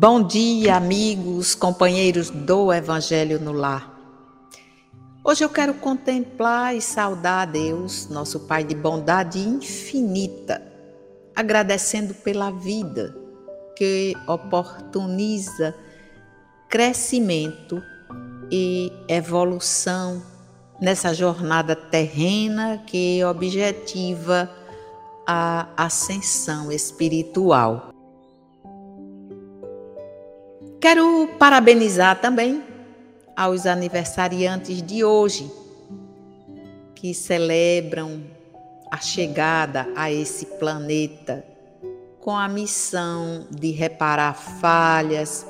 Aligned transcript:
Bom 0.00 0.22
dia, 0.22 0.76
amigos, 0.76 1.56
companheiros 1.56 2.30
do 2.30 2.72
Evangelho 2.72 3.40
no 3.40 3.50
Lar. 3.50 3.98
Hoje 5.24 5.44
eu 5.44 5.48
quero 5.48 5.74
contemplar 5.74 6.76
e 6.76 6.80
saudar 6.80 7.42
a 7.42 7.44
Deus, 7.44 8.08
nosso 8.08 8.38
Pai 8.46 8.62
de 8.62 8.76
bondade 8.76 9.40
infinita, 9.40 10.62
agradecendo 11.34 12.14
pela 12.14 12.52
vida 12.52 13.12
que 13.76 14.14
oportuniza 14.28 15.74
crescimento 16.68 17.82
e 18.52 18.92
evolução 19.08 20.22
nessa 20.80 21.12
jornada 21.12 21.74
terrena 21.74 22.84
que 22.86 23.24
objetiva 23.24 24.48
a 25.26 25.66
ascensão 25.76 26.70
espiritual. 26.70 27.97
Quero 30.80 31.28
parabenizar 31.40 32.20
também 32.20 32.62
aos 33.36 33.66
aniversariantes 33.66 34.80
de 34.80 35.02
hoje, 35.02 35.50
que 36.94 37.12
celebram 37.12 38.22
a 38.88 38.98
chegada 38.98 39.88
a 39.96 40.12
esse 40.12 40.46
planeta 40.46 41.44
com 42.20 42.36
a 42.36 42.48
missão 42.48 43.48
de 43.50 43.72
reparar 43.72 44.34
falhas, 44.34 45.44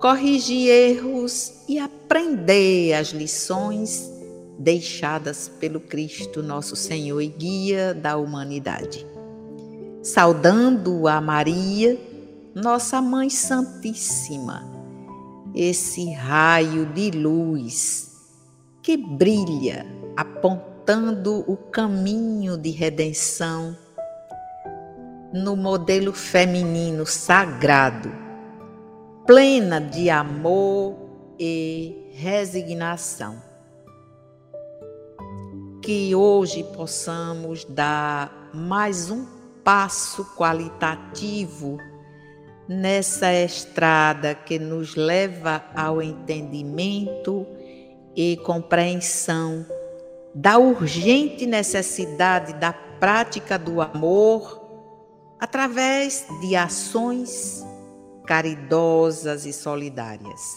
corrigir 0.00 0.68
erros 0.68 1.62
e 1.68 1.78
aprender 1.78 2.94
as 2.94 3.08
lições 3.08 4.10
deixadas 4.58 5.48
pelo 5.60 5.78
Cristo, 5.78 6.42
nosso 6.42 6.74
Senhor 6.74 7.20
e 7.20 7.28
guia 7.28 7.94
da 7.94 8.16
humanidade. 8.16 9.06
Saudando 10.02 11.06
a 11.06 11.20
Maria, 11.20 12.07
nossa 12.58 13.00
Mãe 13.00 13.30
Santíssima, 13.30 14.68
esse 15.54 16.12
raio 16.12 16.86
de 16.86 17.12
luz 17.12 18.16
que 18.82 18.96
brilha 18.96 19.86
apontando 20.16 21.44
o 21.46 21.56
caminho 21.56 22.58
de 22.58 22.70
redenção 22.70 23.76
no 25.32 25.54
modelo 25.54 26.12
feminino 26.12 27.06
sagrado, 27.06 28.10
plena 29.24 29.80
de 29.80 30.10
amor 30.10 30.96
e 31.38 32.10
resignação. 32.10 33.40
Que 35.80 36.12
hoje 36.12 36.64
possamos 36.64 37.64
dar 37.64 38.50
mais 38.52 39.12
um 39.12 39.24
passo 39.62 40.24
qualitativo 40.34 41.78
nessa 42.68 43.32
estrada 43.32 44.34
que 44.34 44.58
nos 44.58 44.94
leva 44.94 45.64
ao 45.74 46.02
entendimento 46.02 47.46
e 48.14 48.36
compreensão 48.38 49.64
da 50.34 50.58
urgente 50.58 51.46
necessidade 51.46 52.52
da 52.54 52.72
prática 52.72 53.58
do 53.58 53.80
amor 53.80 54.62
através 55.40 56.26
de 56.40 56.54
ações 56.54 57.64
caridosas 58.26 59.46
e 59.46 59.52
solidárias. 59.52 60.56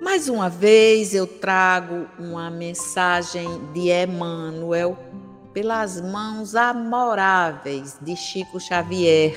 Mais 0.00 0.28
uma 0.28 0.48
vez 0.48 1.14
eu 1.14 1.26
trago 1.26 2.08
uma 2.18 2.50
mensagem 2.50 3.46
de 3.72 3.90
Emmanuel 3.92 4.98
pelas 5.60 6.00
mãos 6.00 6.54
amoráveis 6.54 7.98
de 8.00 8.16
Chico 8.16 8.58
Xavier, 8.58 9.34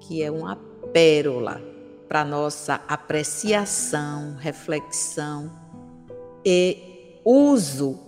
que 0.00 0.22
é 0.22 0.30
uma 0.30 0.56
pérola 0.94 1.60
para 2.08 2.24
nossa 2.24 2.80
apreciação, 2.88 4.34
reflexão 4.38 5.52
e 6.42 7.20
uso. 7.22 7.98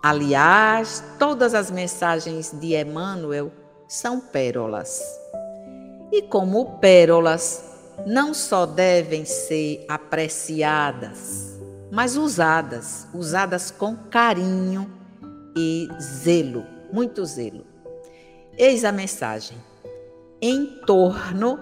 Aliás, 0.00 1.02
todas 1.18 1.54
as 1.54 1.72
mensagens 1.72 2.52
de 2.52 2.80
Emmanuel 2.80 3.50
são 3.88 4.20
pérolas. 4.20 5.02
E 6.12 6.22
como 6.22 6.78
pérolas, 6.78 7.64
não 8.06 8.32
só 8.32 8.64
devem 8.64 9.24
ser 9.24 9.84
apreciadas, 9.88 11.58
mas 11.90 12.16
usadas, 12.16 13.08
usadas 13.12 13.72
com 13.72 13.96
carinho 13.96 14.97
e 15.58 15.88
zelo, 16.00 16.64
muito 16.92 17.24
zelo. 17.24 17.66
Eis 18.56 18.84
a 18.84 18.92
mensagem: 18.92 19.58
em 20.40 20.80
torno 20.86 21.58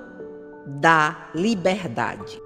da 0.66 1.30
liberdade. 1.34 2.42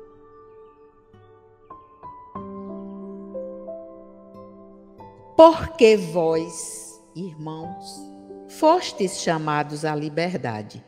Porque 5.36 5.96
vós, 5.96 7.02
irmãos, 7.16 8.00
fostes 8.46 9.20
chamados 9.20 9.84
à 9.84 9.94
liberdade, 9.94 10.84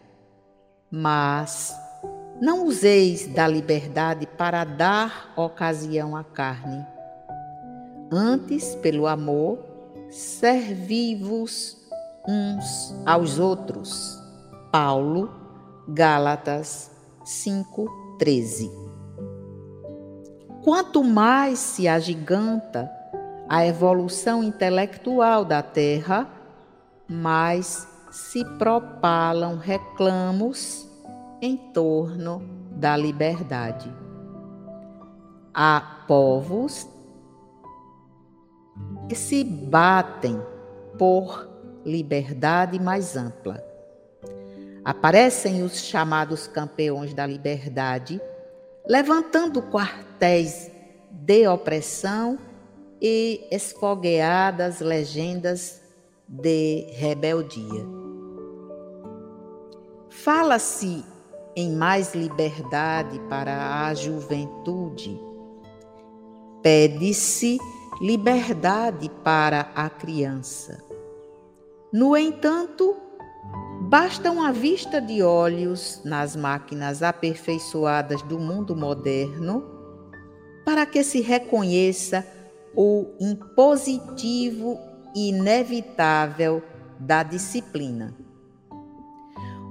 mas 0.91 1.75
não 2.41 2.67
useis 2.67 3.27
da 3.27 3.49
liberdade 3.49 4.27
para 4.27 4.63
dar 4.65 5.33
ocasião 5.37 6.15
à 6.15 6.23
carne. 6.23 6.87
Antes, 8.13 8.75
pelo 8.75 9.07
amor, 9.07 9.72
servi-vos 10.13 11.79
uns 12.29 12.95
aos 13.07 13.39
outros. 13.39 14.23
Paulo, 14.71 15.31
Gálatas 15.89 16.91
5:13. 17.25 18.71
Quanto 20.63 21.03
mais 21.03 21.59
se 21.59 21.89
agiganta 21.89 22.91
a 23.49 23.67
evolução 23.67 24.45
intelectual 24.45 25.45
da 25.47 25.63
Terra, 25.63 26.29
mais 27.09 27.89
se 28.11 28.45
propalam 28.59 29.57
reclamos 29.57 30.87
em 31.41 31.57
torno 31.57 32.43
da 32.71 32.97
liberdade. 32.97 33.93
Há 35.55 36.05
povos 36.07 36.92
que 39.09 39.15
se 39.15 39.45
batem 39.45 40.41
por 40.99 41.49
liberdade 41.85 42.79
mais 42.79 43.17
ampla. 43.17 43.63
Aparecem 44.85 45.63
os 45.63 45.81
chamados 45.85 46.47
campeões 46.47 47.15
da 47.15 47.27
liberdade, 47.27 48.21
levantando 48.87 49.63
quartéis 49.63 50.71
de 51.11 51.47
opressão 51.47 52.39
e 53.01 53.47
esfogueadas 53.51 54.81
legendas 54.81 55.81
de 56.29 56.87
rebeldia. 56.93 57.85
Fala-se 60.09 61.05
em 61.55 61.73
mais 61.73 62.15
liberdade 62.15 63.21
para 63.29 63.87
a 63.87 63.95
juventude. 63.95 65.21
Pede-se 66.63 67.59
liberdade 68.03 69.09
para 69.23 69.71
a 69.77 69.89
criança. 69.89 70.83
No 71.93 72.17
entanto, 72.17 72.97
basta 73.83 74.29
uma 74.29 74.53
vista 74.53 75.01
de 75.01 75.23
olhos 75.23 76.01
nas 76.05 76.35
máquinas 76.35 77.01
aperfeiçoadas 77.01 78.21
do 78.23 78.41
mundo 78.41 78.75
moderno 78.75 79.65
para 80.65 80.85
que 80.85 81.05
se 81.05 81.21
reconheça 81.21 82.27
o 82.75 83.07
impositivo 83.21 84.81
inevitável 85.15 86.61
da 86.99 87.23
disciplina. 87.23 88.17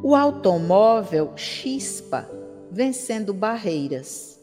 O 0.02 0.16
automóvel 0.16 1.34
chispa, 1.36 2.30
vencendo 2.72 3.34
barreiras. 3.34 4.40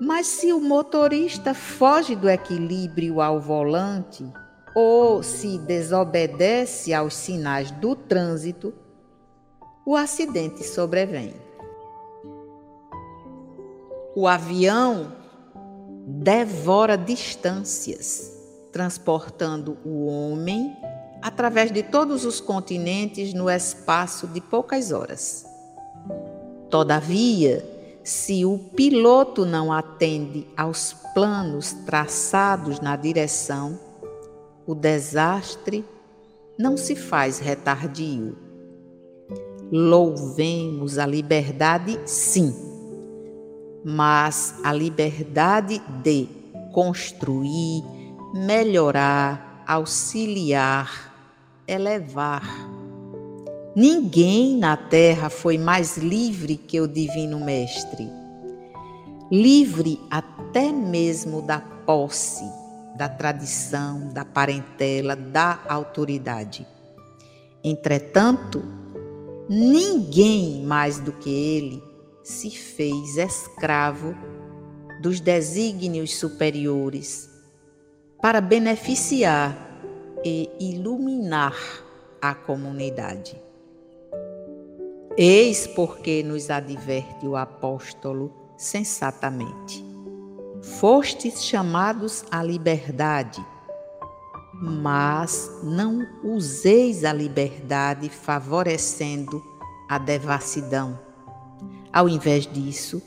Mas 0.00 0.26
se 0.26 0.52
o 0.52 0.60
motorista 0.60 1.54
foge 1.54 2.16
do 2.16 2.28
equilíbrio 2.28 3.20
ao 3.20 3.40
volante, 3.40 4.24
ou 4.74 5.22
se 5.22 5.58
desobedece 5.58 6.94
aos 6.94 7.14
sinais 7.14 7.70
do 7.70 7.94
trânsito, 7.94 8.72
o 9.84 9.96
acidente 9.96 10.64
sobrevém. 10.64 11.34
O 14.14 14.26
avião 14.26 15.12
devora 16.06 16.96
distâncias, 16.96 18.32
transportando 18.72 19.78
o 19.84 20.06
homem 20.06 20.76
através 21.20 21.70
de 21.70 21.82
todos 21.82 22.24
os 22.24 22.40
continentes 22.40 23.32
no 23.32 23.48
espaço 23.48 24.26
de 24.26 24.40
poucas 24.40 24.90
horas. 24.90 25.46
Todavia, 26.68 27.64
se 28.04 28.44
o 28.44 28.58
piloto 28.58 29.46
não 29.46 29.72
atende 29.72 30.46
aos 30.56 30.92
planos 31.14 31.72
traçados 31.72 32.80
na 32.80 32.96
direção, 32.96 33.78
o 34.66 34.74
desastre 34.74 35.84
não 36.58 36.76
se 36.76 36.96
faz 36.96 37.38
retardio. 37.38 38.36
Louvemos 39.70 40.98
a 40.98 41.06
liberdade, 41.06 41.98
sim, 42.04 42.54
mas 43.84 44.54
a 44.62 44.72
liberdade 44.72 45.80
de 46.02 46.28
construir, 46.72 47.82
melhorar, 48.34 49.64
auxiliar, 49.66 51.12
elevar. 51.66 52.71
Ninguém 53.74 54.58
na 54.58 54.76
terra 54.76 55.30
foi 55.30 55.56
mais 55.56 55.96
livre 55.96 56.58
que 56.58 56.78
o 56.78 56.86
Divino 56.86 57.40
Mestre. 57.40 58.06
Livre 59.30 59.98
até 60.10 60.70
mesmo 60.70 61.40
da 61.40 61.58
posse, 61.58 62.44
da 62.98 63.08
tradição, 63.08 64.12
da 64.12 64.26
parentela, 64.26 65.16
da 65.16 65.58
autoridade. 65.66 66.66
Entretanto, 67.64 68.62
ninguém 69.48 70.62
mais 70.64 71.00
do 71.00 71.10
que 71.12 71.30
ele 71.30 71.82
se 72.22 72.50
fez 72.50 73.16
escravo 73.16 74.14
dos 75.00 75.18
desígnios 75.18 76.14
superiores 76.16 77.30
para 78.20 78.42
beneficiar 78.42 79.56
e 80.22 80.50
iluminar 80.60 81.56
a 82.20 82.34
comunidade. 82.34 83.40
Eis 85.16 85.66
porque 85.66 86.22
nos 86.22 86.48
adverte 86.48 87.28
o 87.28 87.36
apóstolo 87.36 88.32
sensatamente. 88.56 89.84
Fostes 90.62 91.44
chamados 91.44 92.24
à 92.30 92.42
liberdade, 92.42 93.44
mas 94.54 95.50
não 95.62 96.00
useis 96.24 97.04
a 97.04 97.12
liberdade 97.12 98.08
favorecendo 98.08 99.42
a 99.86 99.98
devassidão. 99.98 100.98
Ao 101.92 102.08
invés 102.08 102.46
disso, 102.46 103.02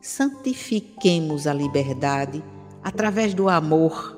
santifiquemos 0.00 1.46
a 1.46 1.52
liberdade 1.52 2.42
através 2.82 3.34
do 3.34 3.50
amor, 3.50 4.16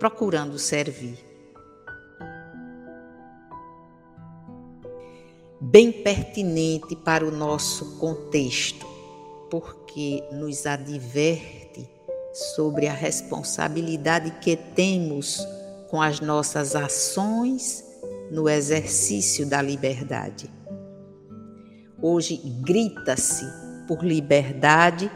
procurando 0.00 0.58
servir. 0.58 1.31
Bem 5.62 5.92
pertinente 5.92 6.96
para 6.96 7.24
o 7.24 7.30
nosso 7.30 7.96
contexto, 7.98 8.84
porque 9.48 10.24
nos 10.32 10.66
adverte 10.66 11.88
sobre 12.32 12.88
a 12.88 12.92
responsabilidade 12.92 14.32
que 14.40 14.56
temos 14.56 15.46
com 15.88 16.02
as 16.02 16.20
nossas 16.20 16.74
ações 16.74 17.84
no 18.28 18.48
exercício 18.48 19.46
da 19.46 19.62
liberdade. 19.62 20.50
Hoje 22.00 22.36
grita-se 22.64 23.44
por 23.86 24.02
liberdade, 24.02 25.08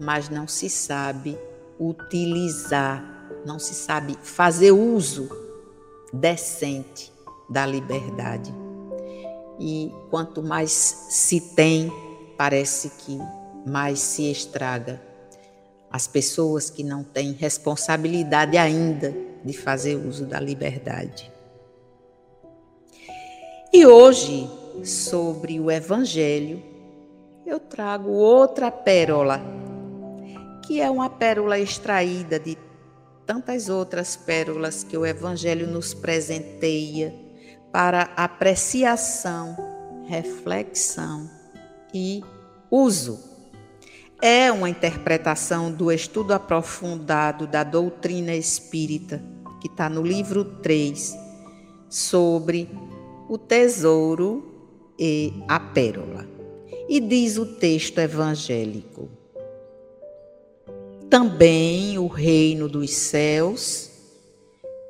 mas 0.00 0.28
não 0.28 0.48
se 0.48 0.68
sabe 0.68 1.38
utilizar, 1.78 3.04
não 3.46 3.60
se 3.60 3.74
sabe 3.74 4.18
fazer 4.20 4.72
uso 4.72 5.28
decente 6.12 7.12
da 7.48 7.64
liberdade. 7.64 8.59
E 9.60 9.92
quanto 10.08 10.42
mais 10.42 10.72
se 10.72 11.38
tem, 11.38 11.92
parece 12.38 12.88
que 12.88 13.18
mais 13.66 14.00
se 14.00 14.30
estraga. 14.30 14.98
As 15.90 16.06
pessoas 16.06 16.70
que 16.70 16.82
não 16.82 17.04
têm 17.04 17.32
responsabilidade 17.32 18.56
ainda 18.56 19.14
de 19.44 19.52
fazer 19.52 19.96
uso 19.96 20.24
da 20.24 20.40
liberdade. 20.40 21.30
E 23.70 23.84
hoje, 23.84 24.48
sobre 24.82 25.60
o 25.60 25.70
Evangelho, 25.70 26.62
eu 27.44 27.60
trago 27.60 28.10
outra 28.10 28.70
pérola, 28.70 29.42
que 30.66 30.80
é 30.80 30.90
uma 30.90 31.10
pérola 31.10 31.58
extraída 31.58 32.38
de 32.38 32.56
tantas 33.26 33.68
outras 33.68 34.16
pérolas 34.16 34.82
que 34.82 34.96
o 34.96 35.04
Evangelho 35.04 35.66
nos 35.66 35.92
presenteia 35.92 37.14
para 37.72 38.10
apreciação, 38.16 39.56
reflexão 40.06 41.30
e 41.94 42.22
uso. 42.70 43.30
É 44.22 44.52
uma 44.52 44.68
interpretação 44.68 45.72
do 45.72 45.90
estudo 45.90 46.32
aprofundado 46.32 47.46
da 47.46 47.64
doutrina 47.64 48.34
espírita, 48.34 49.22
que 49.60 49.68
está 49.68 49.88
no 49.88 50.02
livro 50.02 50.44
3, 50.44 51.16
sobre 51.88 52.68
o 53.28 53.38
tesouro 53.38 54.68
e 54.98 55.32
a 55.48 55.58
pérola. 55.58 56.28
E 56.88 57.00
diz 57.00 57.38
o 57.38 57.46
texto 57.46 57.98
evangélico: 57.98 59.08
Também 61.08 61.98
o 61.98 62.06
reino 62.06 62.68
dos 62.68 62.90
céus 62.90 63.89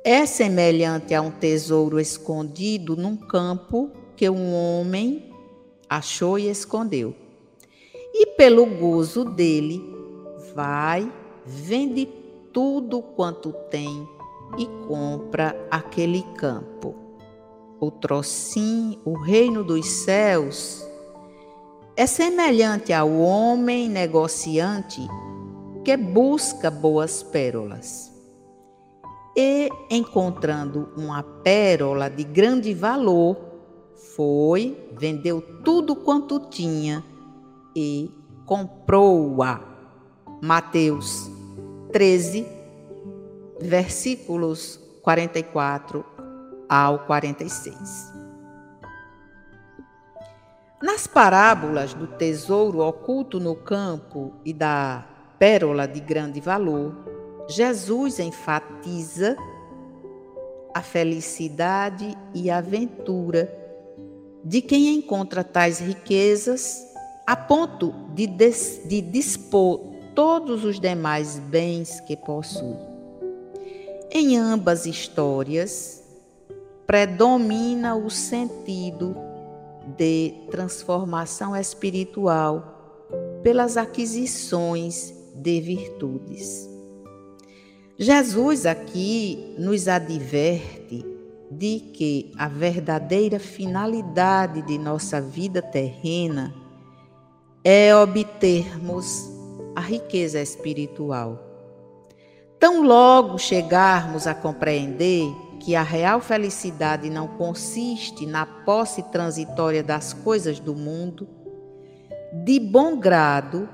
é 0.03 0.25
semelhante 0.25 1.13
a 1.13 1.21
um 1.21 1.29
tesouro 1.29 1.99
escondido 1.99 2.95
num 2.95 3.15
campo 3.15 3.91
que 4.15 4.27
um 4.29 4.53
homem 4.53 5.31
achou 5.87 6.39
e 6.39 6.49
escondeu. 6.49 7.15
E 8.13 8.25
pelo 8.35 8.65
gozo 8.65 9.23
dele, 9.23 9.81
vai, 10.55 11.11
vende 11.45 12.07
tudo 12.51 13.01
quanto 13.01 13.53
tem 13.69 14.07
e 14.57 14.65
compra 14.87 15.55
aquele 15.69 16.23
campo. 16.35 16.95
O 17.79 17.91
trocim, 17.91 18.99
o 19.05 19.13
reino 19.13 19.63
dos 19.63 19.87
céus, 19.87 20.85
é 21.95 22.07
semelhante 22.07 22.91
ao 22.91 23.11
homem 23.19 23.87
negociante 23.87 25.01
que 25.83 25.95
busca 25.95 26.71
boas 26.71 27.21
pérolas 27.23 28.10
e, 29.35 29.69
encontrando 29.89 30.89
uma 30.95 31.23
pérola 31.23 32.09
de 32.09 32.23
grande 32.23 32.73
valor, 32.73 33.37
foi, 34.15 34.77
vendeu 34.91 35.41
tudo 35.63 35.95
quanto 35.95 36.39
tinha 36.49 37.03
e 37.75 38.11
comprou-a. 38.45 39.61
Mateus 40.41 41.29
13, 41.91 42.47
versículos 43.59 44.79
44 45.01 46.03
ao 46.67 46.99
46. 46.99 48.11
Nas 50.81 51.05
parábolas 51.05 51.93
do 51.93 52.07
tesouro 52.07 52.79
oculto 52.79 53.39
no 53.39 53.55
campo 53.55 54.33
e 54.43 54.51
da 54.51 55.05
pérola 55.37 55.87
de 55.87 55.99
grande 55.99 56.41
valor, 56.41 56.95
Jesus 57.47 58.19
enfatiza 58.19 59.35
a 60.73 60.81
felicidade 60.81 62.17
e 62.33 62.49
a 62.49 62.57
aventura 62.57 63.51
de 64.43 64.61
quem 64.61 64.95
encontra 64.95 65.43
tais 65.43 65.79
riquezas 65.79 66.81
a 67.27 67.35
ponto 67.35 67.93
de, 68.13 68.25
des, 68.27 68.81
de 68.85 69.01
dispor 69.01 69.79
todos 70.15 70.65
os 70.65 70.79
demais 70.79 71.39
bens 71.39 71.99
que 72.01 72.17
possui. 72.17 72.75
Em 74.09 74.37
ambas 74.37 74.85
histórias, 74.85 76.03
predomina 76.85 77.95
o 77.95 78.09
sentido 78.09 79.15
de 79.97 80.33
transformação 80.49 81.55
espiritual 81.55 83.07
pelas 83.41 83.77
aquisições 83.77 85.13
de 85.35 85.61
virtudes. 85.61 86.70
Jesus 88.03 88.65
aqui 88.65 89.53
nos 89.59 89.87
adverte 89.87 91.05
de 91.51 91.79
que 91.93 92.31
a 92.35 92.47
verdadeira 92.47 93.37
finalidade 93.37 94.63
de 94.63 94.75
nossa 94.79 95.21
vida 95.21 95.61
terrena 95.61 96.51
é 97.63 97.95
obtermos 97.95 99.29
a 99.75 99.81
riqueza 99.81 100.41
espiritual. 100.41 101.39
Tão 102.57 102.81
logo 102.81 103.37
chegarmos 103.37 104.25
a 104.25 104.33
compreender 104.33 105.31
que 105.59 105.75
a 105.75 105.83
real 105.83 106.21
felicidade 106.21 107.07
não 107.07 107.27
consiste 107.27 108.25
na 108.25 108.47
posse 108.47 109.03
transitória 109.11 109.83
das 109.83 110.11
coisas 110.11 110.59
do 110.59 110.73
mundo, 110.73 111.27
de 112.43 112.59
bom 112.59 112.97
grado 112.97 113.69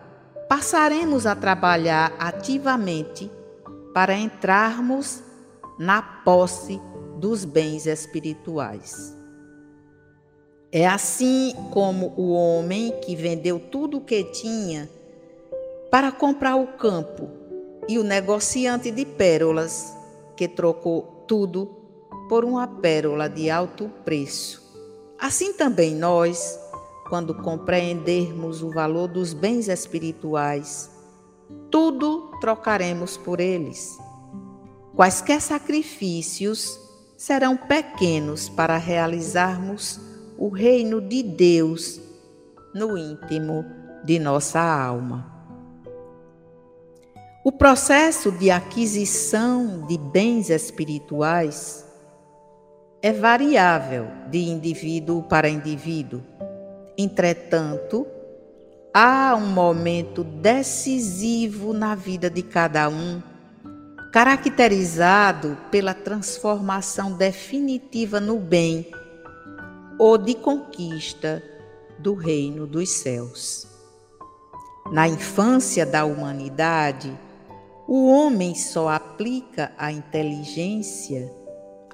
passaremos 0.50 1.26
a 1.26 1.34
trabalhar 1.34 2.14
ativamente 2.20 3.32
para 3.98 4.16
entrarmos 4.16 5.24
na 5.80 6.04
posse 6.04 6.80
dos 7.18 7.44
bens 7.44 7.88
espirituais. 7.88 9.18
É 10.72 10.86
assim 10.86 11.56
como 11.72 12.14
o 12.16 12.32
homem 12.32 12.94
que 13.02 13.16
vendeu 13.16 13.60
tudo 13.60 13.98
o 13.98 14.02
que 14.02 14.24
tinha 14.26 14.88
para 15.90 16.12
comprar 16.12 16.58
o 16.58 16.68
campo 16.78 17.28
e 17.90 17.98
o 17.98 18.04
negociante 18.04 18.92
de 18.92 19.04
pérolas 19.04 19.92
que 20.36 20.48
trocou 20.48 21.24
tudo 21.28 21.66
por 22.30 22.46
uma 22.46 22.68
pérola 22.68 23.28
de 23.28 23.50
alto 23.50 23.90
preço. 24.06 24.62
Assim 25.18 25.54
também 25.54 25.96
nós, 25.96 26.60
quando 27.10 27.34
compreendermos 27.34 28.62
o 28.62 28.70
valor 28.70 29.08
dos 29.08 29.34
bens 29.34 29.68
espirituais, 29.68 30.97
tudo 31.72 32.32
trocaremos 32.40 33.18
por 33.18 33.40
eles. 33.40 33.98
Quaisquer 34.96 35.42
sacrifícios 35.42 36.80
serão 37.16 37.56
pequenos 37.58 38.50
para 38.50 38.78
realizarmos 38.78 40.00
o 40.38 40.50
reino 40.50 41.02
de 41.02 41.24
Deus 41.24 42.00
no 42.74 42.98
íntimo 42.98 43.66
de 44.04 44.20
nossa 44.20 44.60
alma. 44.60 45.38
O 47.44 47.52
processo 47.52 48.32
de 48.32 48.52
aquisição 48.52 49.86
de 49.88 49.98
bens 49.98 50.50
espirituais 50.50 51.86
é 53.02 53.14
variável 53.14 54.08
de 54.30 54.40
indivíduo 54.40 55.24
para 55.24 55.48
indivíduo. 55.48 56.22
Entretanto, 56.98 58.06
há 58.94 59.36
um 59.36 59.48
momento 59.48 60.24
decisivo 60.24 61.74
na 61.74 61.96
vida 61.96 62.30
de 62.30 62.42
cada 62.42 62.90
um, 62.90 63.22
caracterizado 64.12 65.58
pela 65.70 65.94
transformação 65.94 67.14
definitiva 67.14 68.20
no 68.20 68.40
bem 68.40 68.90
ou 70.00 70.18
de 70.18 70.34
conquista 70.36 71.44
do 72.00 72.14
reino 72.14 72.66
dos 72.66 72.90
céus. 72.90 73.68
Na 74.92 75.08
infância 75.08 75.86
da 75.86 76.06
humanidade, 76.06 77.18
o 77.88 78.08
homem 78.10 78.56
só 78.56 78.90
aplica 78.90 79.72
a 79.78 79.92
inteligência 79.92 81.37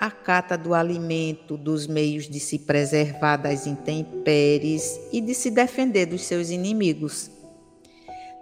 à 0.04 0.12
cata 0.12 0.58
do 0.58 0.74
alimento, 0.74 1.56
dos 1.56 1.88
meios 1.88 2.28
de 2.28 2.38
se 2.38 2.60
preservar 2.60 3.38
das 3.38 3.66
intempéries 3.66 5.00
e 5.14 5.22
de 5.22 5.34
se 5.34 5.50
defender 5.50 6.08
dos 6.08 6.24
seus 6.26 6.50
inimigos. 6.50 7.32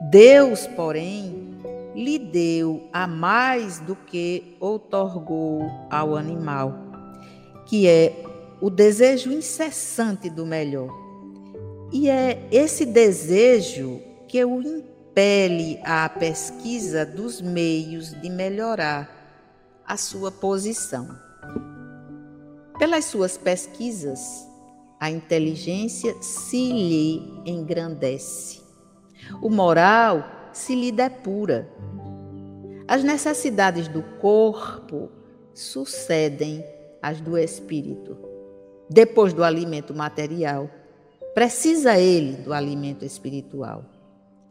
Deus, 0.09 0.65
porém, 0.65 1.59
lhe 1.93 2.17
deu 2.17 2.89
a 2.91 3.05
mais 3.05 3.79
do 3.79 3.95
que 3.95 4.57
outorgou 4.59 5.61
ao 5.91 6.15
animal, 6.15 6.73
que 7.67 7.87
é 7.87 8.23
o 8.59 8.71
desejo 8.71 9.31
incessante 9.31 10.31
do 10.31 10.47
melhor. 10.47 10.89
E 11.93 12.09
é 12.09 12.41
esse 12.51 12.87
desejo 12.87 14.01
que 14.27 14.43
o 14.43 14.63
impele 14.63 15.79
à 15.83 16.09
pesquisa 16.09 17.05
dos 17.05 17.39
meios 17.39 18.19
de 18.19 18.31
melhorar 18.31 19.83
a 19.85 19.95
sua 19.95 20.31
posição. 20.31 21.29
Pelas 22.81 23.05
suas 23.05 23.37
pesquisas, 23.37 24.49
a 24.99 25.07
inteligência 25.07 26.15
se 26.19 26.71
lhe 26.73 27.43
engrandece. 27.45 28.59
O 29.39 29.51
moral 29.51 30.25
se 30.51 30.73
lhe 30.73 30.91
depura. 30.91 31.69
As 32.87 33.03
necessidades 33.03 33.87
do 33.87 34.01
corpo 34.19 35.11
sucedem 35.53 36.65
às 37.03 37.21
do 37.21 37.37
espírito. 37.37 38.17
Depois 38.89 39.31
do 39.31 39.43
alimento 39.43 39.93
material, 39.93 40.67
precisa 41.35 41.99
ele 41.99 42.37
do 42.37 42.51
alimento 42.51 43.05
espiritual. 43.05 43.85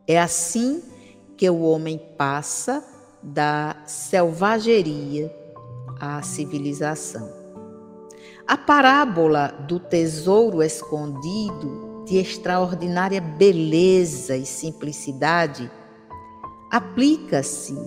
É 0.07 0.21
assim 0.21 0.85
que 1.37 1.51
o 1.51 1.63
homem 1.63 2.01
passa 2.17 2.87
da 3.21 3.83
selvageria 3.87 5.35
à 5.99 6.23
civilização. 6.23 7.40
A 8.51 8.57
parábola 8.57 9.55
do 9.69 9.79
tesouro 9.79 10.61
escondido, 10.61 12.03
de 12.05 12.17
extraordinária 12.17 13.21
beleza 13.21 14.37
e 14.37 14.45
simplicidade, 14.45 15.71
aplica-se 16.69 17.79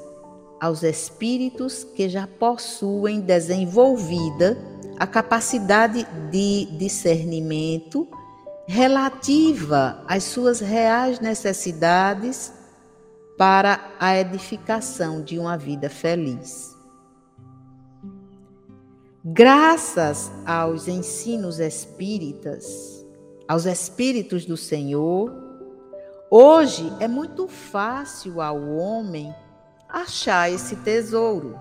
aos 0.61 0.81
espíritos 0.81 1.83
que 1.83 2.07
já 2.07 2.25
possuem 2.25 3.19
desenvolvida 3.19 4.57
a 4.97 5.05
capacidade 5.05 6.07
de 6.31 6.65
discernimento 6.77 8.07
relativa 8.65 10.01
às 10.07 10.23
suas 10.23 10.61
reais 10.61 11.19
necessidades 11.19 12.53
para 13.37 13.95
a 13.99 14.17
edificação 14.17 15.21
de 15.21 15.37
uma 15.37 15.57
vida 15.57 15.89
feliz. 15.89 16.72
Graças 19.23 20.31
aos 20.45 20.87
ensinos 20.87 21.59
espíritas, 21.59 23.05
aos 23.47 23.65
espíritos 23.65 24.45
do 24.45 24.57
Senhor, 24.57 25.31
hoje 26.29 26.91
é 26.99 27.07
muito 27.07 27.47
fácil 27.47 28.41
ao 28.41 28.61
homem 28.61 29.33
achar 29.87 30.51
esse 30.51 30.75
tesouro. 30.77 31.57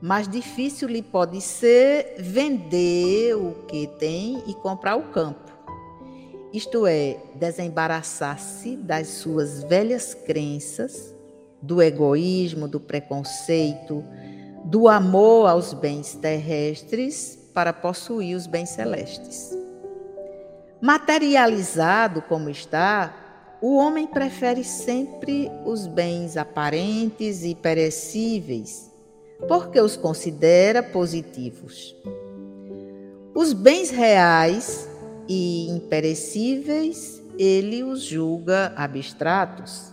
Mais 0.00 0.28
difícil 0.28 0.88
lhe 0.88 1.02
pode 1.02 1.40
ser 1.40 2.16
vender 2.18 3.34
o 3.36 3.64
que 3.66 3.86
tem 3.86 4.42
e 4.46 4.54
comprar 4.54 4.96
o 4.96 5.04
campo 5.04 5.44
isto 6.54 6.86
é, 6.86 7.16
desembaraçar-se 7.34 8.76
das 8.76 9.08
suas 9.08 9.64
velhas 9.64 10.14
crenças, 10.14 11.12
do 11.60 11.82
egoísmo, 11.82 12.68
do 12.68 12.78
preconceito, 12.78 14.04
do 14.64 14.88
amor 14.88 15.46
aos 15.48 15.74
bens 15.74 16.14
terrestres 16.14 17.38
para 17.52 17.72
possuir 17.72 18.34
os 18.34 18.46
bens 18.46 18.70
celestes. 18.70 19.56
Materializado 20.80 22.22
como 22.22 22.48
está, 22.48 23.14
o 23.60 23.76
homem 23.76 24.06
prefere 24.06 24.64
sempre 24.64 25.50
os 25.64 25.86
bens 25.86 26.36
aparentes 26.36 27.44
e 27.44 27.54
perecíveis, 27.54 28.90
porque 29.46 29.80
os 29.80 29.96
considera 29.96 30.82
positivos. 30.82 31.94
Os 33.34 33.52
bens 33.52 33.90
reais 33.90 34.88
e 35.28 35.68
imperecíveis, 35.70 37.22
ele 37.38 37.82
os 37.82 38.02
julga 38.02 38.72
abstratos. 38.76 39.92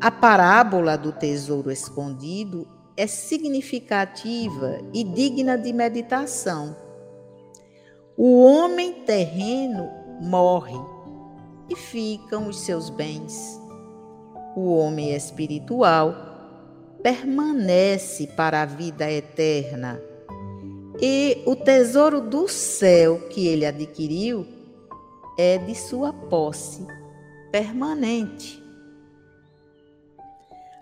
A 0.00 0.10
parábola 0.10 0.96
do 0.96 1.12
tesouro 1.12 1.70
escondido 1.70 2.66
é 2.98 3.06
significativa 3.06 4.80
e 4.92 5.04
digna 5.04 5.56
de 5.56 5.72
meditação. 5.72 6.76
O 8.16 8.42
homem 8.42 8.92
terreno 9.04 9.88
morre 10.20 10.76
e 11.70 11.76
ficam 11.76 12.48
os 12.48 12.58
seus 12.58 12.90
bens. 12.90 13.56
O 14.56 14.74
homem 14.74 15.14
espiritual 15.14 16.12
permanece 17.00 18.26
para 18.26 18.62
a 18.62 18.66
vida 18.66 19.08
eterna 19.08 20.02
e 21.00 21.40
o 21.46 21.54
tesouro 21.54 22.20
do 22.20 22.48
céu 22.48 23.28
que 23.28 23.46
ele 23.46 23.64
adquiriu 23.64 24.44
é 25.38 25.56
de 25.56 25.76
sua 25.76 26.12
posse 26.12 26.84
permanente. 27.52 28.67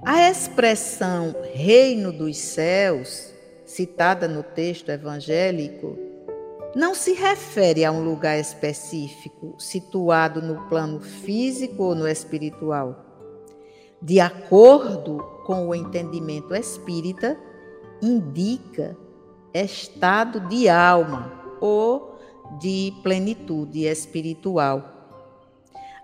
A 0.04 0.28
expressão 0.28 1.34
reino 1.54 2.12
dos 2.12 2.36
céus, 2.36 3.32
citada 3.64 4.28
no 4.28 4.42
texto 4.42 4.90
evangélico, 4.90 5.96
não 6.74 6.94
se 6.94 7.14
refere 7.14 7.82
a 7.82 7.90
um 7.90 8.04
lugar 8.04 8.38
específico, 8.38 9.54
situado 9.58 10.42
no 10.42 10.68
plano 10.68 11.00
físico 11.00 11.82
ou 11.82 11.94
no 11.94 12.06
espiritual. 12.06 13.04
De 14.00 14.20
acordo 14.20 15.16
com 15.46 15.66
o 15.68 15.74
entendimento 15.74 16.54
espírita, 16.54 17.38
indica 18.02 18.94
estado 19.54 20.40
de 20.40 20.68
alma 20.68 21.32
ou 21.58 22.18
de 22.60 22.92
plenitude 23.02 23.86
espiritual. 23.86 24.92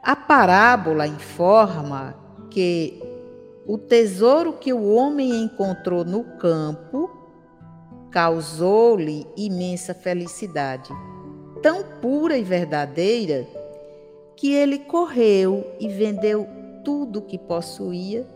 A 0.02 0.16
parábola 0.16 1.06
informa 1.06 2.16
que 2.50 3.11
o 3.66 3.78
tesouro 3.78 4.54
que 4.54 4.72
o 4.72 4.94
homem 4.94 5.44
encontrou 5.44 6.04
no 6.04 6.24
campo 6.38 7.10
causou-lhe 8.10 9.26
imensa 9.36 9.94
felicidade, 9.94 10.90
tão 11.62 11.82
pura 12.00 12.36
e 12.36 12.42
verdadeira, 12.42 13.46
que 14.36 14.52
ele 14.52 14.80
correu 14.80 15.64
e 15.80 15.88
vendeu 15.88 16.46
tudo 16.84 17.20
o 17.20 17.22
que 17.22 17.38
possuía 17.38 18.26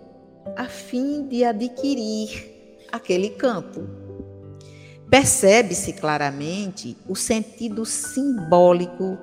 a 0.57 0.67
fim 0.67 1.27
de 1.27 1.45
adquirir 1.45 2.87
aquele 2.91 3.31
campo. 3.31 3.83
Percebe-se 5.11 5.93
claramente 5.93 6.97
o 7.09 7.15
sentido 7.15 7.85
simbólico 7.85 9.19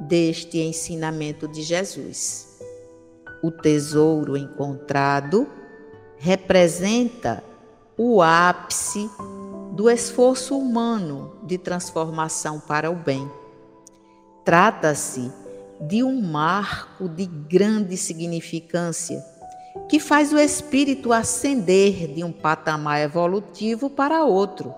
deste 0.00 0.58
ensinamento 0.58 1.48
de 1.48 1.62
Jesus. 1.62 2.53
O 3.44 3.50
tesouro 3.50 4.38
encontrado 4.38 5.46
representa 6.16 7.44
o 7.94 8.22
ápice 8.22 9.10
do 9.72 9.90
esforço 9.90 10.56
humano 10.58 11.36
de 11.42 11.58
transformação 11.58 12.58
para 12.58 12.90
o 12.90 12.94
bem. 12.94 13.30
Trata-se 14.46 15.30
de 15.78 16.02
um 16.02 16.22
marco 16.22 17.06
de 17.06 17.26
grande 17.26 17.98
significância 17.98 19.22
que 19.90 20.00
faz 20.00 20.32
o 20.32 20.38
espírito 20.38 21.12
ascender 21.12 22.14
de 22.14 22.24
um 22.24 22.32
patamar 22.32 23.02
evolutivo 23.02 23.90
para 23.90 24.24
outro. 24.24 24.74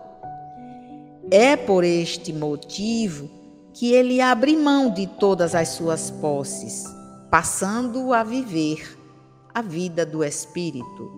É 1.30 1.54
por 1.56 1.84
este 1.84 2.32
motivo 2.32 3.30
que 3.72 3.92
ele 3.92 4.20
abre 4.20 4.56
mão 4.56 4.90
de 4.90 5.06
todas 5.06 5.54
as 5.54 5.68
suas 5.68 6.10
posses, 6.10 6.95
passando 7.30 8.12
a 8.12 8.22
viver 8.22 8.98
a 9.54 9.62
vida 9.62 10.04
do 10.04 10.22
espírito. 10.22 11.10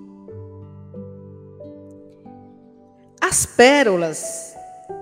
As 3.20 3.44
pérolas 3.44 4.54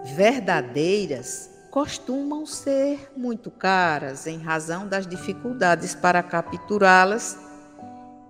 verdadeiras 0.04 1.50
costumam 1.70 2.46
ser 2.46 3.12
muito 3.16 3.50
caras 3.50 4.26
em 4.26 4.38
razão 4.38 4.88
das 4.88 5.06
dificuldades 5.06 5.94
para 5.94 6.22
capturá-las 6.22 7.38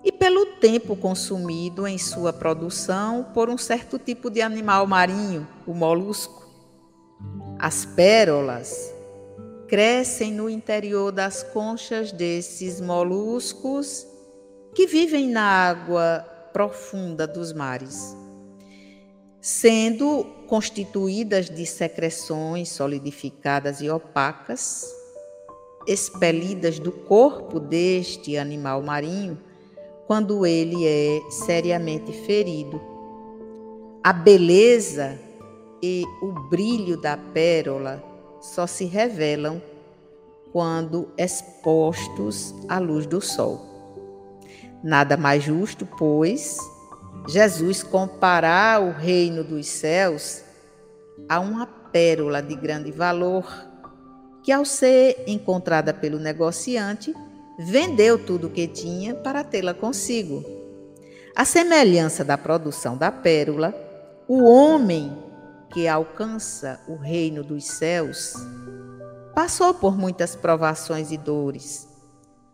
e 0.02 0.10
pelo 0.10 0.46
tempo 0.56 0.96
consumido 0.96 1.86
em 1.86 1.98
sua 1.98 2.32
produção 2.32 3.26
por 3.32 3.48
um 3.48 3.56
certo 3.56 3.98
tipo 3.98 4.30
de 4.30 4.42
animal 4.42 4.86
marinho, 4.86 5.46
o 5.66 5.72
molusco. 5.72 6.44
As 7.58 7.84
pérolas 7.84 8.92
crescem 9.68 10.32
no 10.32 10.48
interior 10.48 11.10
das 11.10 11.42
conchas 11.42 12.12
desses 12.12 12.80
moluscos 12.80 14.06
que 14.74 14.86
vivem 14.86 15.28
na 15.28 15.42
água 15.42 16.20
profunda 16.52 17.26
dos 17.26 17.52
mares, 17.52 18.16
sendo 19.40 20.24
constituídas 20.46 21.50
de 21.50 21.66
secreções 21.66 22.70
solidificadas 22.70 23.80
e 23.80 23.90
opacas, 23.90 24.86
expelidas 25.86 26.78
do 26.78 26.92
corpo 26.92 27.60
deste 27.60 28.36
animal 28.36 28.82
marinho 28.82 29.38
quando 30.06 30.46
ele 30.46 30.86
é 30.86 31.20
seriamente 31.30 32.12
ferido. 32.12 32.80
A 34.02 34.12
beleza 34.12 35.18
e 35.82 36.04
o 36.22 36.48
brilho 36.48 37.00
da 37.00 37.16
pérola 37.16 38.15
só 38.40 38.66
se 38.66 38.84
revelam 38.84 39.60
quando 40.52 41.08
expostos 41.18 42.54
à 42.68 42.78
luz 42.78 43.06
do 43.06 43.20
sol. 43.20 43.60
Nada 44.82 45.16
mais 45.16 45.42
justo, 45.42 45.86
pois, 45.98 46.58
Jesus 47.28 47.82
comparar 47.82 48.80
o 48.80 48.90
reino 48.90 49.42
dos 49.42 49.66
céus 49.66 50.42
a 51.28 51.40
uma 51.40 51.66
pérola 51.66 52.42
de 52.42 52.54
grande 52.54 52.90
valor 52.92 53.44
que, 54.42 54.52
ao 54.52 54.64
ser 54.64 55.24
encontrada 55.26 55.92
pelo 55.92 56.18
negociante, 56.18 57.12
vendeu 57.58 58.18
tudo 58.18 58.46
o 58.46 58.50
que 58.50 58.68
tinha 58.68 59.14
para 59.14 59.42
tê-la 59.42 59.74
consigo. 59.74 60.44
A 61.34 61.44
semelhança 61.44 62.24
da 62.24 62.38
produção 62.38 62.96
da 62.96 63.10
pérola, 63.10 63.74
o 64.28 64.44
homem 64.44 65.12
que 65.72 65.88
alcança 65.88 66.80
o 66.88 66.96
reino 66.96 67.42
dos 67.42 67.64
céus 67.64 68.34
passou 69.34 69.74
por 69.74 69.96
muitas 69.96 70.34
provações 70.34 71.12
e 71.12 71.16
dores. 71.16 71.88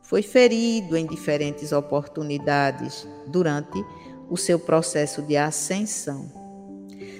Foi 0.02 0.22
ferido 0.22 0.96
em 0.96 1.06
diferentes 1.06 1.72
oportunidades 1.72 3.06
durante 3.28 3.82
o 4.28 4.36
seu 4.36 4.58
processo 4.58 5.22
de 5.22 5.36
ascensão. 5.36 6.30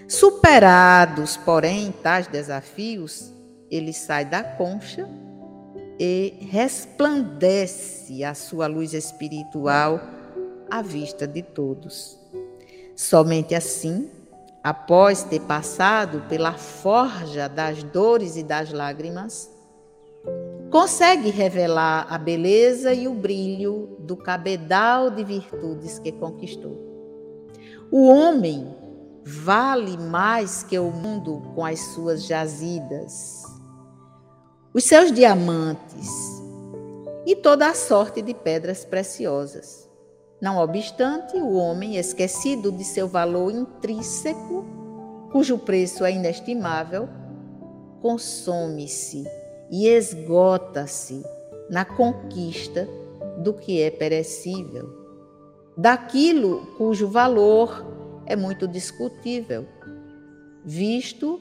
Superados, 0.09 1.37
porém, 1.37 1.92
tais 2.02 2.26
desafios, 2.26 3.33
ele 3.70 3.92
sai 3.92 4.24
da 4.24 4.42
concha 4.42 5.09
e 5.98 6.35
resplandece 6.50 8.24
a 8.24 8.35
sua 8.35 8.66
luz 8.66 8.92
espiritual 8.92 10.00
à 10.70 10.83
vista 10.83 11.26
de 11.26 11.42
todos. 11.42 12.18
Somente 12.96 13.55
assim 13.55 14.11
após 14.62 15.25
ter 15.25 15.40
passado 15.40 16.22
pela 16.29 16.53
forja 16.53 17.48
das 17.48 17.83
dores 17.83 18.37
e 18.37 18.42
das 18.42 18.72
lágrimas, 18.72 19.51
consegue 20.70 21.31
revelar 21.31 22.07
a 22.09 22.16
beleza 22.16 22.94
e 22.94 23.09
o 23.09 23.14
brilho 23.14 23.96
do 23.98 24.16
cabedal 24.16 25.11
de 25.11 25.25
virtudes 25.25 25.98
que 25.98 26.12
conquistou. 26.12 26.79
O 27.90 28.07
homem 28.09 28.75
vale 29.25 29.98
mais 29.98 30.62
que 30.62 30.79
o 30.79 30.90
mundo 30.90 31.42
com 31.55 31.64
as 31.64 31.79
suas 31.79 32.25
jazidas, 32.25 33.42
os 34.72 34.85
seus 34.85 35.12
diamantes 35.12 36.09
e 37.27 37.37
toda 37.37 37.68
a 37.68 37.75
sorte 37.75 38.22
de 38.22 38.33
pedras 38.33 38.85
preciosas. 38.85 39.81
Não 40.42 40.59
obstante, 40.59 41.37
o 41.37 41.52
homem, 41.52 41.96
esquecido 41.96 42.72
de 42.72 42.83
seu 42.83 43.07
valor 43.07 43.52
intrínseco, 43.52 44.64
cujo 45.31 45.57
preço 45.57 46.05
é 46.05 46.11
inestimável, 46.11 47.09
consome-se 48.00 49.24
e 49.70 49.87
esgota-se 49.87 51.22
na 51.70 51.85
conquista 51.85 52.88
do 53.38 53.55
que 53.55 53.81
é 53.81 53.88
perecível, 53.88 54.90
daquilo 55.76 56.66
cujo 56.76 57.07
valor 57.07 57.87
é 58.26 58.35
muito 58.35 58.66
discutível, 58.66 59.64
visto 60.64 61.40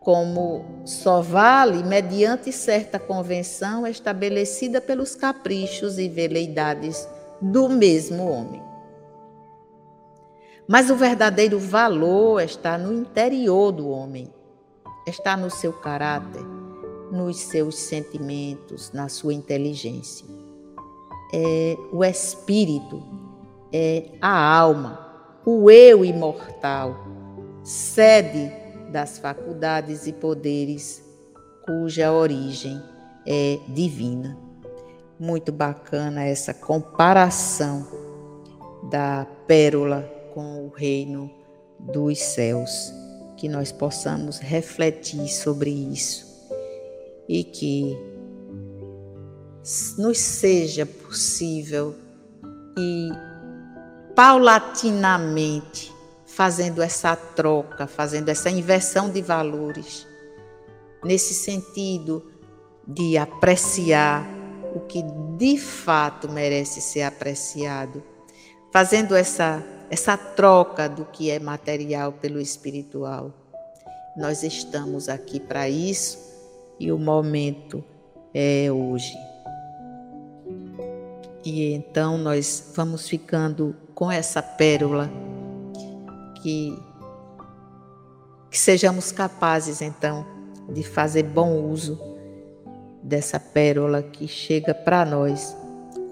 como 0.00 0.64
só 0.86 1.20
vale 1.20 1.84
mediante 1.84 2.50
certa 2.50 2.98
convenção 2.98 3.86
estabelecida 3.86 4.80
pelos 4.80 5.14
caprichos 5.14 5.98
e 5.98 6.08
veleidades 6.08 7.06
do 7.42 7.68
mesmo 7.68 8.24
homem. 8.30 8.62
Mas 10.68 10.88
o 10.90 10.96
verdadeiro 10.96 11.58
valor 11.58 12.40
está 12.40 12.78
no 12.78 12.92
interior 12.92 13.72
do 13.72 13.88
homem, 13.88 14.32
está 15.06 15.36
no 15.36 15.50
seu 15.50 15.72
caráter, 15.72 16.42
nos 17.10 17.38
seus 17.40 17.74
sentimentos, 17.74 18.92
na 18.92 19.08
sua 19.08 19.34
inteligência. 19.34 20.24
É 21.34 21.76
o 21.92 22.04
espírito, 22.04 23.02
é 23.72 24.10
a 24.20 24.56
alma, 24.56 24.98
o 25.44 25.70
eu 25.70 26.04
imortal, 26.04 26.96
sede 27.64 28.52
das 28.90 29.18
faculdades 29.18 30.06
e 30.06 30.12
poderes 30.12 31.02
cuja 31.64 32.12
origem 32.12 32.80
é 33.26 33.58
divina. 33.68 34.51
Muito 35.22 35.52
bacana 35.52 36.24
essa 36.24 36.52
comparação 36.52 37.86
da 38.90 39.24
pérola 39.46 40.02
com 40.34 40.66
o 40.66 40.68
reino 40.68 41.30
dos 41.78 42.18
céus. 42.18 42.92
Que 43.36 43.48
nós 43.48 43.70
possamos 43.70 44.40
refletir 44.40 45.28
sobre 45.28 45.70
isso 45.70 46.26
e 47.28 47.44
que 47.44 47.96
nos 49.96 50.18
seja 50.18 50.84
possível 50.84 51.94
e 52.76 53.10
paulatinamente 54.16 55.94
fazendo 56.26 56.82
essa 56.82 57.14
troca, 57.14 57.86
fazendo 57.86 58.28
essa 58.28 58.50
inversão 58.50 59.08
de 59.08 59.22
valores, 59.22 60.04
nesse 61.04 61.32
sentido 61.32 62.28
de 62.88 63.16
apreciar 63.16 64.41
o 64.74 64.80
que 64.80 65.02
de 65.36 65.58
fato 65.58 66.28
merece 66.28 66.80
ser 66.80 67.02
apreciado, 67.02 68.02
fazendo 68.70 69.14
essa, 69.14 69.62
essa 69.90 70.16
troca 70.16 70.88
do 70.88 71.04
que 71.04 71.30
é 71.30 71.38
material 71.38 72.12
pelo 72.12 72.40
espiritual. 72.40 73.32
Nós 74.16 74.42
estamos 74.42 75.08
aqui 75.08 75.38
para 75.40 75.68
isso 75.68 76.18
e 76.78 76.90
o 76.90 76.98
momento 76.98 77.84
é 78.34 78.70
hoje. 78.70 79.14
E 81.44 81.72
então 81.72 82.16
nós 82.18 82.72
vamos 82.74 83.08
ficando 83.08 83.74
com 83.94 84.10
essa 84.10 84.42
pérola 84.42 85.10
que 86.42 86.78
Que 88.50 88.58
sejamos 88.58 89.10
capazes, 89.10 89.80
então, 89.80 90.26
de 90.68 90.82
fazer 90.82 91.22
bom 91.22 91.70
uso 91.70 92.11
dessa 93.02 93.40
pérola 93.40 94.02
que 94.02 94.28
chega 94.28 94.72
para 94.72 95.04
nós 95.04 95.56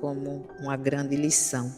como 0.00 0.46
uma 0.58 0.76
grande 0.76 1.14
lição. 1.14 1.72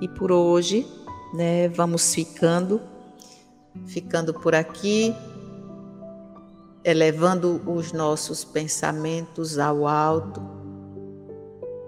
E 0.00 0.08
por 0.08 0.30
hoje, 0.30 0.86
né, 1.34 1.68
vamos 1.68 2.14
ficando, 2.14 2.80
ficando 3.86 4.34
por 4.34 4.54
aqui, 4.54 5.14
elevando 6.84 7.62
os 7.66 7.92
nossos 7.92 8.44
pensamentos 8.44 9.58
ao 9.58 9.86
alto, 9.86 10.42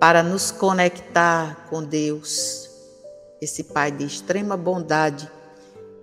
para 0.01 0.23
nos 0.23 0.51
conectar 0.51 1.67
com 1.69 1.83
Deus, 1.83 2.69
esse 3.41 3.65
Pai 3.65 3.91
de 3.91 4.05
extrema 4.05 4.57
bondade 4.57 5.31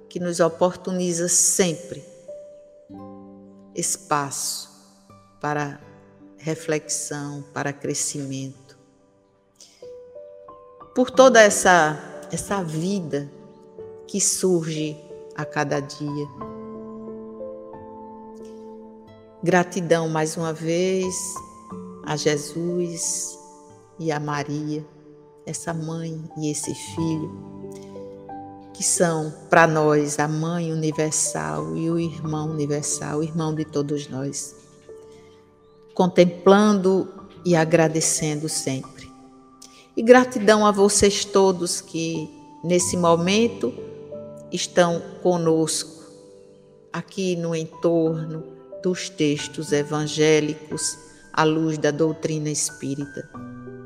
que 0.10 0.20
nos 0.20 0.40
oportuniza 0.40 1.30
sempre 1.30 2.09
espaço 3.80 4.70
para 5.40 5.80
reflexão, 6.38 7.44
para 7.54 7.74
crescimento. 7.74 8.78
Por 10.94 11.10
toda 11.10 11.42
essa 11.42 12.06
essa 12.32 12.64
vida 12.64 13.30
que 14.08 14.22
surge 14.22 14.98
a 15.36 15.46
cada 15.46 15.80
dia. 15.80 16.28
Gratidão 19.42 20.10
mais 20.10 20.36
uma 20.36 20.54
vez 20.54 21.16
a 22.06 22.16
Jesus 22.16 23.40
e 23.98 24.12
a 24.12 24.20
Maria, 24.20 24.86
essa 25.46 25.74
mãe 25.74 26.24
e 26.38 26.52
esse 26.52 26.74
filho, 26.74 27.59
que 28.80 28.86
são 28.86 29.34
para 29.50 29.68
nós 29.68 30.20
a 30.20 30.26
mãe 30.26 30.72
universal 30.72 31.76
e 31.76 31.92
o 31.92 32.00
irmão 32.00 32.50
universal, 32.50 33.20
o 33.20 33.24
irmão 33.24 33.54
de 33.54 33.66
todos 33.66 34.08
nós 34.08 34.56
contemplando 35.94 37.06
e 37.44 37.58
agradecendo 37.58 38.48
sempre. 38.48 39.12
E 39.98 40.02
gratidão 40.02 40.66
a 40.66 40.72
vocês 40.72 41.26
todos 41.26 41.82
que 41.82 42.30
nesse 42.64 42.96
momento 42.96 43.74
estão 44.50 45.02
conosco 45.22 46.02
aqui 46.94 47.36
no 47.36 47.54
entorno 47.54 48.46
dos 48.82 49.10
textos 49.10 49.74
evangélicos 49.74 50.98
à 51.34 51.44
luz 51.44 51.78
da 51.78 51.92
doutrina 51.92 52.50
espírita, 52.50 53.30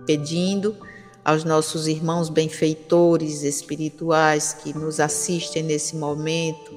pedindo 0.05 0.77
aos 1.23 1.43
nossos 1.43 1.87
irmãos 1.87 2.29
benfeitores 2.29 3.43
espirituais 3.43 4.53
que 4.53 4.77
nos 4.77 4.99
assistem 4.99 5.63
nesse 5.63 5.95
momento, 5.95 6.73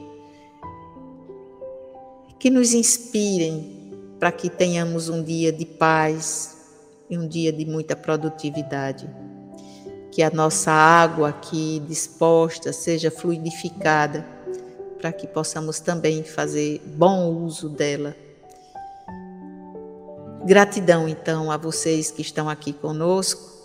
que 2.38 2.48
nos 2.48 2.72
inspirem 2.72 3.74
para 4.20 4.30
que 4.30 4.48
tenhamos 4.48 5.08
um 5.08 5.22
dia 5.22 5.52
de 5.52 5.66
paz 5.66 6.56
e 7.10 7.18
um 7.18 7.26
dia 7.26 7.52
de 7.52 7.64
muita 7.64 7.96
produtividade. 7.96 9.08
Que 10.12 10.22
a 10.22 10.30
nossa 10.30 10.70
água 10.70 11.28
aqui 11.28 11.82
disposta 11.86 12.72
seja 12.72 13.10
fluidificada, 13.10 14.24
para 14.98 15.12
que 15.12 15.26
possamos 15.26 15.80
também 15.80 16.22
fazer 16.22 16.80
bom 16.86 17.44
uso 17.44 17.68
dela. 17.68 18.16
Gratidão 20.46 21.08
então 21.08 21.50
a 21.50 21.56
vocês 21.56 22.10
que 22.10 22.22
estão 22.22 22.48
aqui 22.48 22.72
conosco 22.72 23.55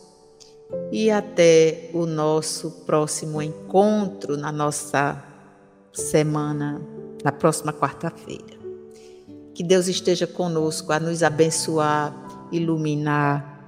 e 0.91 1.09
até 1.09 1.89
o 1.93 2.05
nosso 2.05 2.71
próximo 2.85 3.41
encontro 3.41 4.37
na 4.37 4.51
nossa 4.51 5.23
semana, 5.93 6.81
na 7.23 7.31
próxima 7.31 7.71
quarta-feira. 7.71 8.59
Que 9.53 9.63
Deus 9.63 9.87
esteja 9.87 10.27
conosco 10.27 10.91
a 10.91 10.99
nos 10.99 11.23
abençoar, 11.23 12.13
iluminar 12.51 13.67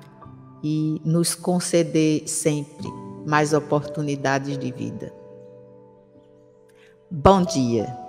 e 0.64 1.02
nos 1.04 1.36
conceder 1.36 2.28
sempre 2.28 2.88
mais 3.26 3.54
oportunidades 3.54 4.58
de 4.58 4.72
vida. 4.72 5.14
Bom 7.10 7.42
dia. 7.44 8.03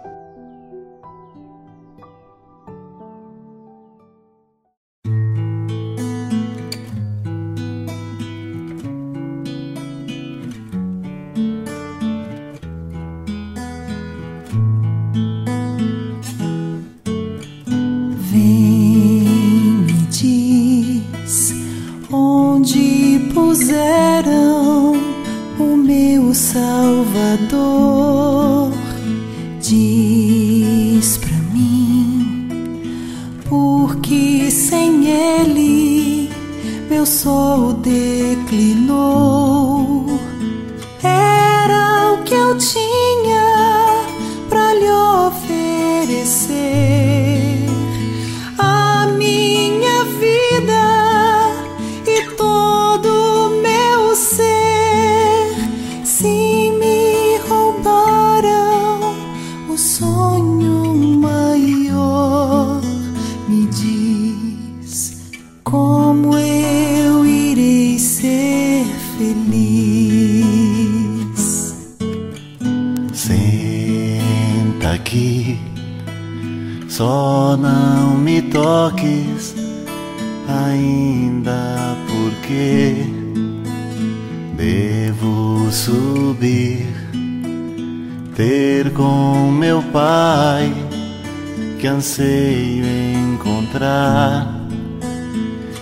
Anseio 92.04 92.84
encontrar. 92.84 94.46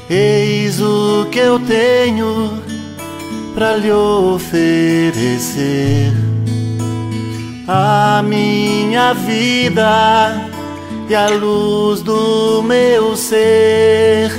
Eis 0.08 0.80
o 0.80 1.26
que 1.30 1.38
eu 1.38 1.58
tenho 1.58 2.62
para 3.54 3.76
lhe 3.76 3.90
oferecer. 3.90 4.92
A 7.66 8.22
minha 8.24 9.12
vida 9.14 10.48
e 11.08 11.14
a 11.14 11.28
luz 11.28 12.02
do 12.02 12.62
meu 12.62 13.16
ser. 13.16 14.30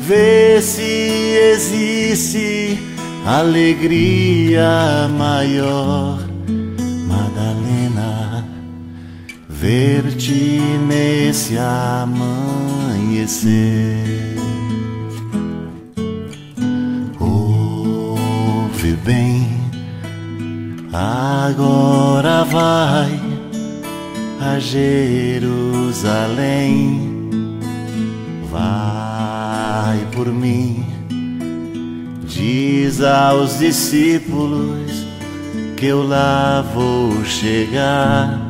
Vê 0.00 0.60
se 0.62 1.36
existe 1.52 2.78
alegria 3.26 5.08
maior 5.18 6.25
ver-te 9.66 10.60
nesse 10.86 11.58
amanhecer. 11.58 12.36
Ouve 17.18 18.92
bem, 19.04 19.48
agora 20.92 22.44
vai 22.44 23.20
a 24.40 24.60
Jerusalém. 24.60 25.50
Vai 28.48 29.98
por 30.12 30.28
mim, 30.28 30.86
diz 32.24 33.00
aos 33.02 33.58
discípulos 33.58 35.04
que 35.76 35.86
eu 35.86 36.06
lá 36.06 36.64
vou 36.72 37.24
chegar 37.24 38.45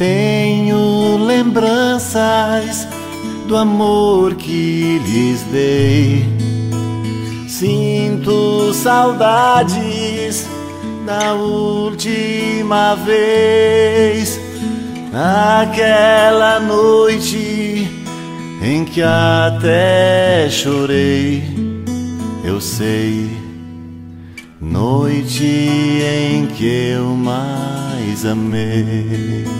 tenho 0.00 1.18
lembranças 1.26 2.88
do 3.46 3.54
amor 3.54 4.34
que 4.34 4.98
lhes 5.04 5.42
dei. 5.52 6.24
Sinto 7.46 8.72
saudades 8.72 10.48
da 11.04 11.34
última 11.34 12.94
vez, 12.94 14.40
naquela 15.12 16.58
noite 16.60 17.86
em 18.62 18.86
que 18.86 19.02
até 19.02 20.48
chorei, 20.48 21.44
eu 22.42 22.58
sei, 22.58 23.28
noite 24.58 25.44
em 25.44 26.46
que 26.46 26.92
eu 26.94 27.04
mais 27.14 28.24
amei. 28.24 29.59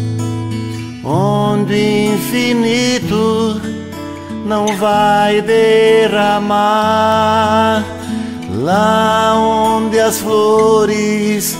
onde 1.03 1.73
o 1.73 2.13
infinito 2.15 3.61
não 4.45 4.67
vai 4.77 5.41
derramar, 5.41 6.53
lá 8.55 9.33
onde 9.35 9.99
as 9.99 10.19
flores 10.19 11.57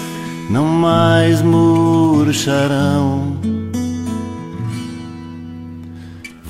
não 0.49 0.65
mais 0.65 1.41
murcharão. 1.41 3.31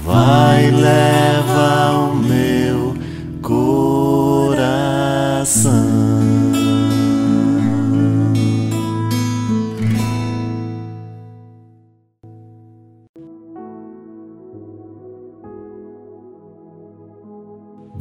Vai, 0.04 0.72
leva 0.72 1.92
o 1.92 2.16
meu 2.16 2.96
coração. 3.42 4.62